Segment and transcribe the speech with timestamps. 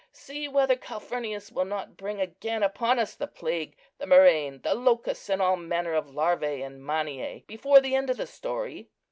[0.11, 5.29] See whether Calphurnius will not bring again upon us the plague, the murrain, the locusts,
[5.29, 8.89] and all manner of larvæ and maniæ before the end of the story."